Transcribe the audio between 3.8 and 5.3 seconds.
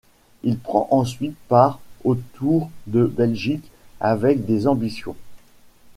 avec des ambitions.